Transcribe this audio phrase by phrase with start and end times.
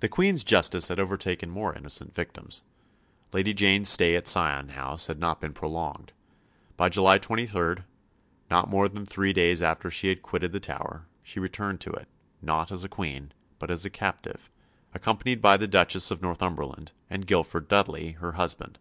[0.00, 2.62] The Queen's justice had overtaken more innocent victims.
[3.34, 6.14] Lady Jane's stay at Sion House had not been prolonged.
[6.78, 7.84] By July 23,
[8.50, 12.08] not more than three days after she had quitted the Tower, she returned to it,
[12.40, 14.48] not as a Queen, but as a captive,
[14.94, 18.78] accompanied by the Duchess of Northumberland and Guilford Dudley, her husband.